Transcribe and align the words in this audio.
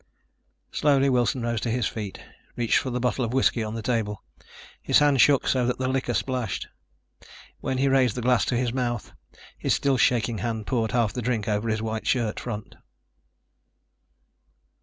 Slowly 0.71 1.11
Wilson 1.11 1.43
rose 1.43 1.61
to 1.61 1.69
his 1.69 1.85
feet, 1.85 2.19
reached 2.55 2.79
for 2.79 2.89
the 2.89 2.99
bottle 2.99 3.23
of 3.23 3.33
whiskey 3.33 3.63
on 3.63 3.75
the 3.75 3.83
table. 3.83 4.23
His 4.81 4.97
hand 4.97 5.21
shook 5.21 5.47
so 5.47 5.67
that 5.67 5.77
the 5.77 5.87
liquor 5.87 6.15
splashed. 6.15 6.67
When 7.59 7.77
he 7.77 7.87
raised 7.87 8.15
the 8.15 8.23
glass 8.23 8.43
to 8.45 8.57
his 8.57 8.73
mouth, 8.73 9.11
his 9.59 9.75
still 9.75 9.97
shaking 9.97 10.39
hand 10.39 10.65
poured 10.65 10.93
half 10.93 11.13
the 11.13 11.21
drink 11.21 11.47
over 11.47 11.69
his 11.69 11.83
white 11.83 12.07
shirt 12.07 12.39
front. 12.39 12.73